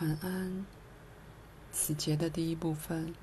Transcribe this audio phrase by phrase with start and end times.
[0.00, 0.64] 晚安。
[1.70, 3.14] 此节的第一部分，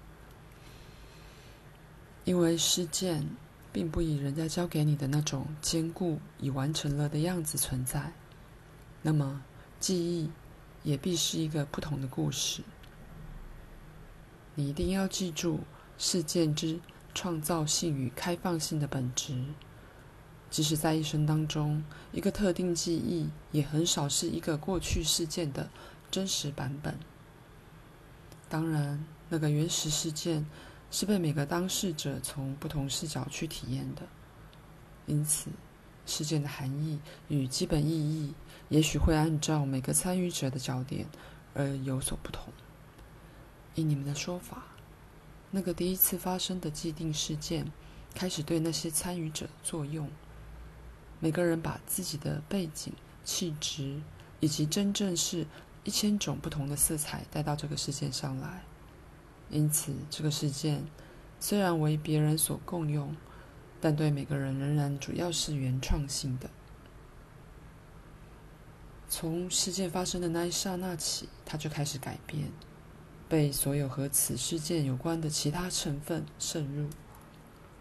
[2.23, 3.27] 因为事件
[3.73, 8.13] 并不以人家交给你的那种坚固已完成了的样子存在，
[9.02, 9.41] 那么
[9.79, 10.29] 记忆
[10.84, 12.61] 也必是一个不同的故事。
[14.54, 15.62] 你一定要记住
[15.98, 16.80] 事件之
[17.16, 19.34] 创造性与开放性的本质。
[20.50, 21.84] 即使在一生当中，
[22.14, 25.69] 一个特定记忆也很少是一个过去事件的
[26.10, 26.97] 真实版本。
[28.50, 30.46] 当然，那个原始事件
[30.89, 34.03] 是被每个当事者从不同视角去体验的，
[35.06, 35.50] 因此，
[36.06, 38.34] 事件的含义与基本意义
[38.70, 41.08] 也许会按照每个参与者的焦点
[41.53, 42.53] 而有所不同。
[43.76, 44.64] 以你们的说法，
[45.52, 47.72] 那个第一次发生的既定事件
[48.16, 50.09] 开始对那些参与者作用。
[51.20, 52.94] 每个人把自己的背景、
[53.26, 54.02] 气质
[54.39, 55.45] 以及真正是
[55.88, 58.66] 一千种不同的色彩带到这个世界上来，
[59.50, 60.84] 因此这个事件
[61.39, 63.16] 虽然为别人所共用，
[63.80, 66.50] 但对每个人仍然主要是原创性的。
[69.08, 72.52] 从事件发生的那一刹那起，它就开始改变，
[73.30, 76.90] 被所有和此事件有关的其他成分渗入。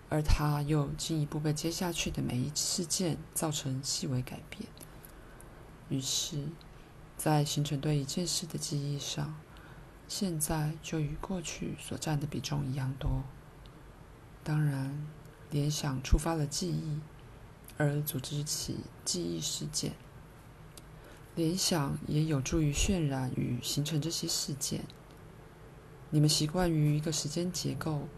[0.09, 4.63] 而它又进一步被接下去的每一事件造成细微改变，
[5.89, 6.45] 于是，
[7.17, 9.35] 在形成对一件事的记忆上，
[10.07, 13.23] 现在就与过去所占的比重一样多。
[14.45, 15.07] 当然，
[15.51, 17.01] 联想触发了记忆，
[17.79, 19.95] 而组织起记忆事件。
[21.35, 24.85] 联想也有助于渲染与形成这些事件。
[26.11, 28.09] 你们习惯于一个时间结构。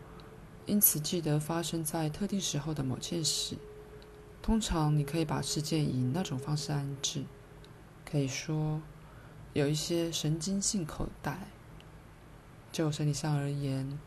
[0.67, 3.57] 因此，记得发生在特定时候的某件事。
[4.43, 7.25] 通常，你可以把事件以那种方式安置。
[8.11, 8.81] 可以说，
[9.53, 11.49] 有一些神经性口袋。
[12.71, 13.99] 就身体上而言，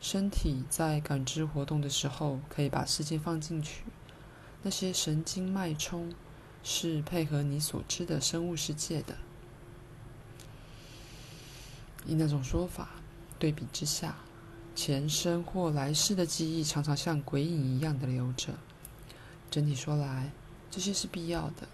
[0.00, 3.84] 身体在感知活动的时候，可以把世界放进去。
[4.62, 6.12] 那些神经脉冲
[6.62, 9.16] 是配合你所知的生物世界的。
[12.06, 12.90] 以那种说法，
[13.38, 14.16] 对比之下。
[14.74, 18.54] 前生或来世的记忆常常像鬼影一样的留着。
[19.50, 20.30] 整体说来，
[20.70, 21.66] 这些是必要的，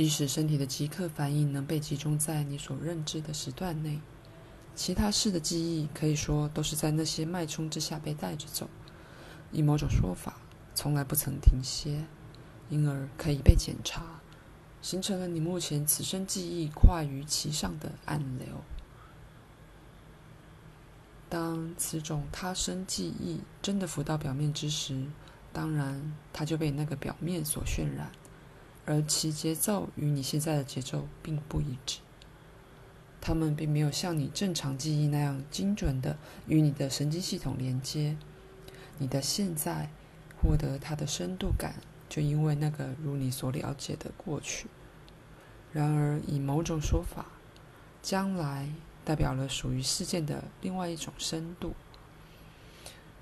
[0.00, 4.00] 以使身体的即刻反应能被集中在你所认知的时段内。
[4.74, 8.66] 其他事的记忆可以说都是在那些脉冲之下被带着走，
[9.52, 10.40] 以某种说法，
[10.74, 12.06] 从来不曾停歇，
[12.70, 14.22] 因而可以被检查，
[14.80, 18.46] 形成了你目前此生记忆跨于其上的暗流。
[21.28, 25.04] 当此种他生记忆真的浮到表面之时，
[25.52, 28.10] 当然，它就被那个表面所渲染，
[28.90, 32.00] 而其节奏与你现在的节奏并不一致。
[33.20, 38.16] 它们并没有像你正常记忆那样精准地与你的神经系统连接。
[38.98, 39.88] 你的现在
[40.40, 41.76] 获得它的深度感，
[42.08, 44.66] 就因为那个如你所了解的过去。
[45.72, 47.26] 然而，以某种说法，
[48.02, 48.68] 将来。
[49.02, 51.74] 代表了属于事件的另外一种深度，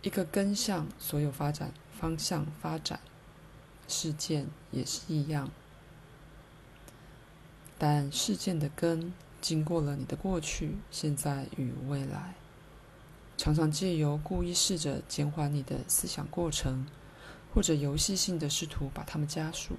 [0.03, 2.99] 一个根向所有发展方向发展，
[3.89, 5.51] 事件也是一样。
[7.77, 12.35] 但事件的根经过了你的过去、现在与未来，
[13.37, 16.87] 常常借由故意试着减缓你的思想过程，
[17.55, 19.77] 或者游戏性的试图把它们加速，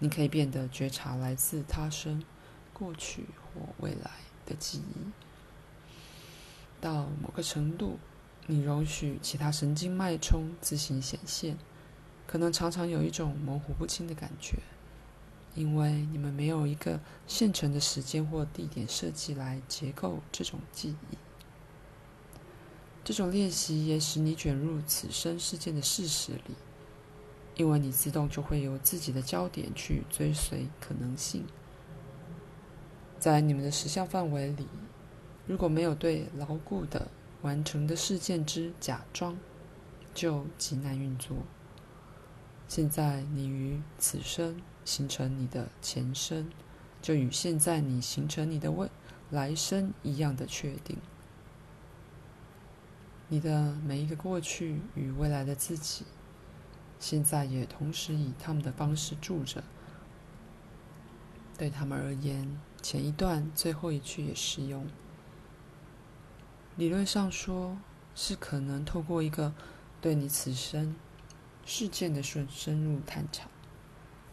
[0.00, 2.24] 你可以变得觉察来自他生、
[2.72, 4.10] 过去或未来
[4.44, 5.12] 的记忆。
[6.80, 7.98] 到某个程度，
[8.46, 11.56] 你容许其他神经脉冲自行显现，
[12.36, 14.58] 可能常常有一种模糊不清的感觉，
[15.54, 21.16] 因为你们没有一个现成的时间或地点设计来结构这种记忆。
[23.02, 26.54] 这种练习也使你卷入此生事件的事实里，
[27.54, 31.46] 因为你自动就会由自己的焦点去追随可能性，
[33.18, 34.68] 在你们的实相范围里。
[35.46, 37.08] 如果没有对牢固的
[37.40, 39.38] 完成的事件之假装，
[40.12, 41.34] 就极难运作。
[42.68, 46.50] 现在你与此生形成你的前生，
[47.00, 48.90] 就与现在你形成你的未
[49.30, 50.98] 来生一样的确定。
[53.28, 56.04] 你的每一个过去与未来的自己，
[57.00, 59.64] 现在也同时以他们的方式住着。
[61.58, 64.86] 对他们而言，前一段最后一句也适用。
[66.76, 67.78] 理论上说，
[68.14, 69.54] 是可能透过一个
[70.00, 70.94] 对你此生
[71.66, 73.48] 事件的深深入探查，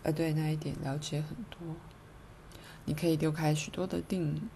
[0.03, 1.75] 而对那一点了解很多。
[2.85, 4.49] 你可以丢开许多的定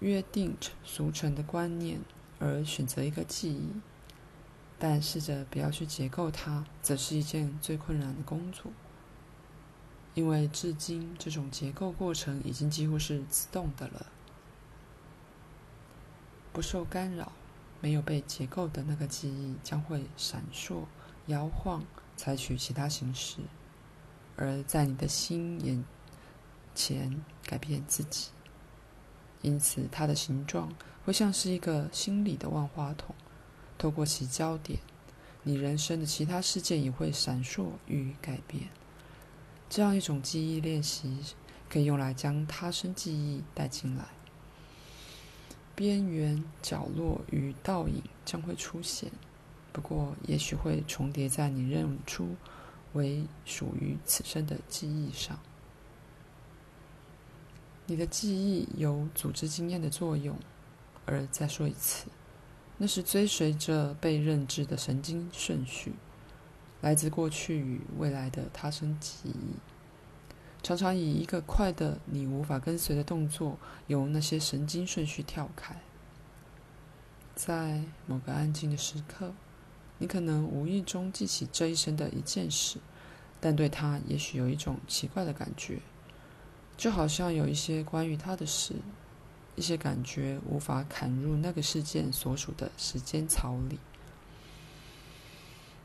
[0.00, 2.00] 约定俗成的观念
[2.38, 3.70] 而选择一个记忆，
[4.78, 8.72] 但试着不要去结构它，则是一件最困难的工作。
[10.14, 14.06] 因为至今这种结构过程已经几乎是自动的了，
[16.52, 17.32] 不受干扰，
[17.80, 20.84] 没有被结构的那个记忆将会闪烁、
[21.26, 21.84] 摇晃，
[22.16, 23.38] 采取其他形式，
[24.36, 25.84] 而在你的心眼
[26.74, 28.28] 前改变自己。
[29.40, 30.72] 因此，它的形状
[31.04, 33.14] 会像是一个心理的万花筒，
[33.76, 34.78] 透过其焦点，
[35.42, 38.68] 你人生的其他事件也会闪烁与改变。
[39.68, 41.18] 这样一种记忆练习，
[41.68, 44.04] 可以用来将他生记忆带进来。
[45.74, 49.10] 边缘、角落与倒影将会出现，
[49.72, 52.36] 不过也许会重叠在你认出
[52.92, 55.38] 为属于此生的记忆上。
[57.86, 60.38] 你的记忆有组织经验的作用，
[61.04, 62.06] 而再说一次，
[62.78, 65.94] 那是追随着被认知的神经顺序，
[66.80, 69.56] 来自过去与未来的他生记忆，
[70.62, 73.58] 常常以一个快的你无法跟随的动作，
[73.88, 75.80] 由那些神经顺序跳开。
[77.34, 79.32] 在某个安静的时刻，
[80.02, 82.78] 你可能无意中记起这一生的一件事，
[83.40, 85.78] 但对他也许有一种奇怪的感觉。
[86.76, 88.74] 就好像有一些关于他的事，
[89.54, 93.78] 一些感觉无法砍入那个事件所属的时间槽里。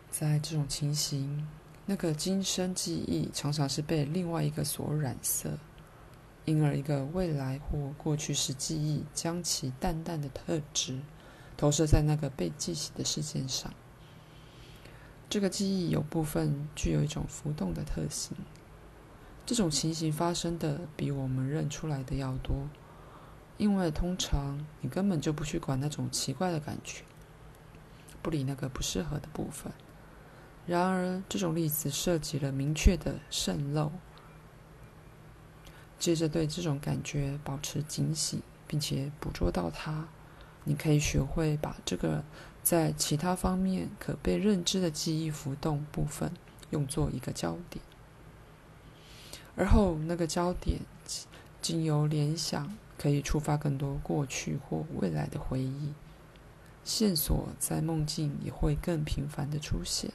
[0.10, 1.48] 在这种情形，
[1.86, 5.60] 那个今生记忆常常是被另外一个所染色，
[6.46, 10.98] 因而一个未来或过去时记忆将其淡淡的特质
[11.56, 13.72] 投射在那个被记起的事件上。
[15.30, 18.36] 这个记忆有部分具有一种浮动的特性。
[19.46, 22.68] 这种情形发生的比我们认出来的要多，
[23.58, 27.04] 因为通常你根本就不去管那种奇怪的感觉，
[28.22, 29.72] 不理那个不适合的部分。
[30.66, 33.92] 然而，这种例子涉及了明确的渗漏。
[35.98, 40.08] 接着对这种感觉保持警醒，并且捕捉到它，
[40.66, 42.24] 你可以学会把这个
[42.70, 46.34] 在其他方面可被认知的记忆浮动部分
[46.72, 47.82] 用作一个焦点。
[49.56, 50.82] 而后，那个焦点
[51.62, 55.94] 经由联想，可以触发更多过去或未来的回忆。
[56.84, 60.12] 线索在梦境也会更频繁地出现，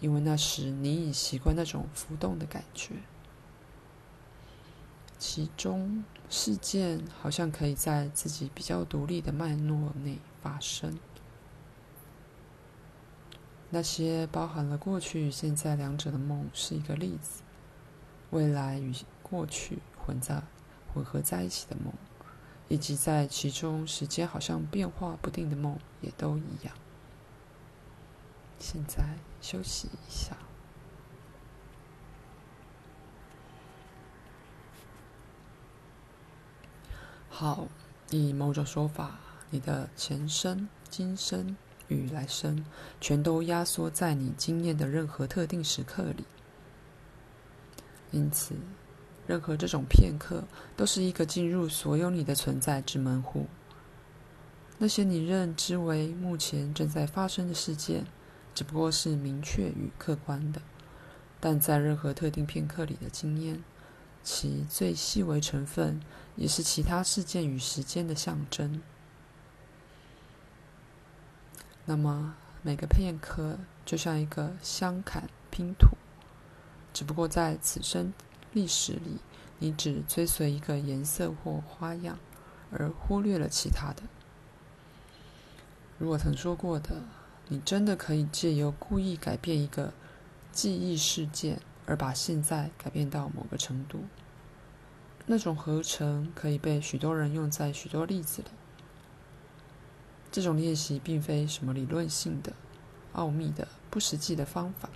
[0.00, 2.96] 因为那时你已习惯那种浮动的感觉。
[5.20, 10.98] 其中，事件好像可以在自己比较独立的脉络内发生。
[13.70, 17.42] 那些包含了过去与现在两者的梦是一个例子。
[18.30, 18.92] 未来与
[19.22, 20.42] 过去混在
[20.92, 21.92] 混合在一起的梦，
[22.68, 26.74] 以及在其中时间好像变化不定的梦，也都一样。
[28.58, 30.36] 现在休息一下。
[37.30, 37.68] 好，
[38.10, 39.18] 以某种说法，
[39.50, 41.56] 你的前生、今生
[41.88, 42.64] 与来生，
[43.00, 46.24] 全都压缩在你经验的任何特定时刻里。
[48.10, 48.54] 因此，
[49.26, 50.44] 任何这种片刻
[50.76, 53.46] 都是一个进入所有你的存在之门户。
[54.78, 58.06] 那些你认知为目前正在发生的事件，
[58.54, 60.62] 只不过是明确与客观的，
[61.40, 63.62] 但在任何特定片刻里的经验，
[64.22, 66.00] 其最细微成分
[66.36, 68.80] 也是其他事件与时间的象征。
[71.90, 75.96] 那么，每个片刻就像一个镶嵌拼图。
[76.92, 78.12] 只不过在此生
[78.52, 79.16] 历史里，
[79.58, 82.18] 你只追随一个颜色或花样，
[82.70, 84.02] 而忽略了其他的。
[85.96, 87.04] 如果曾说过的，
[87.48, 89.94] 你真的可以借由故意改变一个
[90.52, 94.04] 记忆事件，而把现在改变到某个程度。
[95.24, 98.48] 那种合成可以被许多人用在许多例子里。
[100.38, 102.52] 这种练习并非什么理论性的、
[103.14, 104.88] 奥秘的、不实际的方法。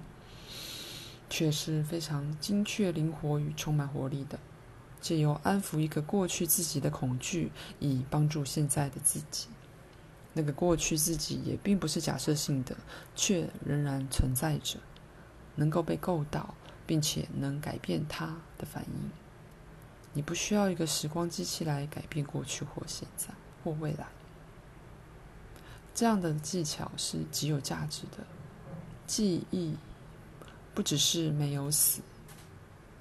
[1.28, 4.38] 却是非常精确、灵活与充满活力的，
[5.00, 9.48] 借由安抚一个过去自己的恐惧，以帮助现在的自己。
[10.34, 12.76] 那个过去自己也并不是假设性的，
[13.16, 14.78] 却仍然存在着，
[15.56, 16.54] 能够被够到，
[16.86, 19.10] 并且能改变它的反应。
[20.12, 23.28] 你不需要一个时光机器来改变过去或现在
[23.64, 24.06] 或未来。
[26.02, 28.26] 这样的技巧是极有价值的，
[29.06, 29.76] 记忆。
[30.74, 32.02] 不只是没有死，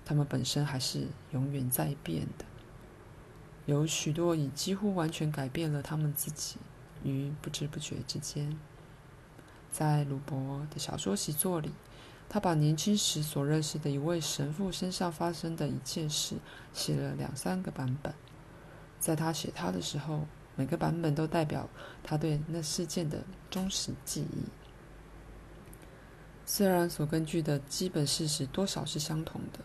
[0.05, 2.45] 它们本身还是永远在变的。
[3.65, 6.57] 有许多已几乎完全改变了他们自己
[7.03, 8.55] 于不知不觉之间。
[9.71, 11.71] 在鲁伯的小说习作里，
[12.29, 16.35] 他把年轻时所认识的一位神父身上发生的一件事
[16.71, 18.13] 写了两三个版本。
[18.99, 21.69] 在他写他的时候，每个版本都代表
[22.03, 24.43] 他对那事件的忠实记忆。
[26.45, 29.59] 虽然所根据的基本事实多少是相同的，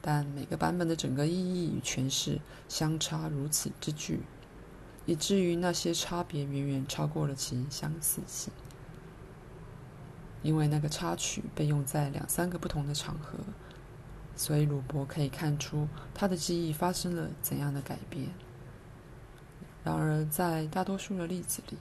[0.00, 4.20] 但每个版本的整个意义与诠释相差如此之巨，
[5.06, 8.52] 以至于那些差别远远超过了其相似性。
[10.42, 13.38] 因为那个插曲被用在两三个不同的场合，
[14.34, 18.26] 所以鲁伯可以看出他的记忆发生了怎样的改变。
[19.84, 21.76] 然而，在大多数的例子里，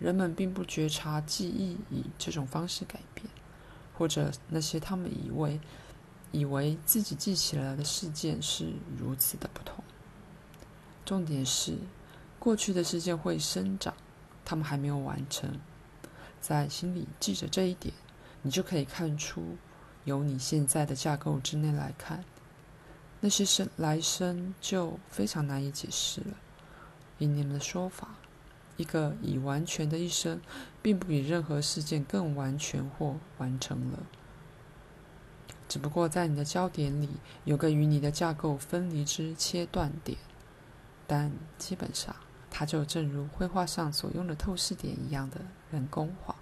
[0.00, 3.26] 人们并不觉察记忆以这种方式改变，
[3.94, 5.60] 或者那些他们以为
[6.32, 9.84] 以为自己记起来的事件是如此的不同。
[11.04, 11.78] 重点是，
[12.40, 13.94] 过去的事件会生长，
[14.44, 15.60] 他们还没有完成。
[16.40, 17.94] 在心里记着这一点，
[18.42, 19.56] 你就可以看出，
[20.04, 22.24] 由你现在的架构之内来看，
[23.20, 26.36] 那些生来生就非常难以解释了。
[27.18, 28.16] 以你们的说法，
[28.76, 30.40] 一个已完全的一生，
[30.82, 33.98] 并不比任何事件更完全或完成了。
[35.68, 37.10] 只不过在你的焦点里
[37.44, 40.16] 有个与你的架构分离之切断点，
[41.06, 42.14] 但基本上。
[42.48, 46.34] 它就正如绘画上所用的透视点一样的人工化，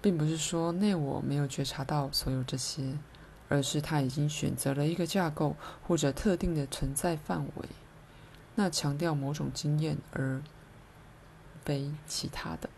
[0.00, 2.96] 并不是说内我没有觉察到所有这些，
[3.48, 7.68] 而是他已经选择了一个架构或者特定的存在范围，
[8.54, 10.42] 那强调某种经验而
[11.64, 12.68] 非其他的。